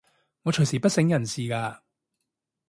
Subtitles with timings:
[0.41, 1.79] 我隨時不省人事㗎